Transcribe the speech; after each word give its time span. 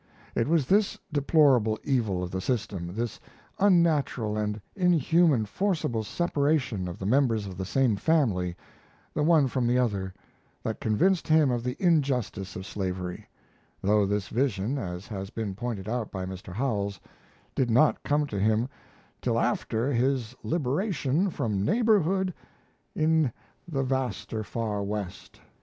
It 0.33 0.47
was 0.47 0.65
this 0.65 0.97
deplorable 1.13 1.77
evil 1.83 2.23
of 2.23 2.31
the 2.31 2.41
system, 2.41 2.95
this 2.95 3.19
unnatural 3.59 4.35
and 4.35 4.59
inhuman 4.75 5.45
forcible 5.45 6.03
separation 6.03 6.87
of 6.87 6.97
the 6.97 7.05
members 7.05 7.45
of 7.45 7.55
the 7.55 7.65
same 7.65 7.95
family, 7.97 8.55
the 9.13 9.21
one 9.21 9.47
from 9.47 9.67
the 9.67 9.77
other, 9.77 10.11
that 10.63 10.79
convinced 10.79 11.27
him 11.27 11.51
of 11.51 11.63
the 11.63 11.77
injustice 11.79 12.55
of 12.55 12.65
slavery; 12.65 13.29
though 13.79 14.07
this 14.07 14.27
vision, 14.29 14.79
as 14.79 15.05
has 15.05 15.29
been 15.29 15.53
pointed 15.53 15.87
out 15.87 16.09
by 16.11 16.25
Mr. 16.25 16.51
Howells, 16.51 16.99
did 17.53 17.69
not 17.69 18.01
come 18.01 18.25
to 18.25 18.39
him 18.39 18.67
"till 19.21 19.39
after 19.39 19.93
his 19.93 20.35
liberation 20.41 21.29
from 21.29 21.63
neighbourhood 21.63 22.33
in 22.95 23.31
the 23.67 23.83
vaster 23.83 24.43
far 24.43 24.81
West." 24.81 25.39